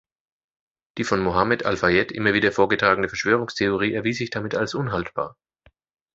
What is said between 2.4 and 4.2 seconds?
vorgetragene Verschwörungstheorie erwies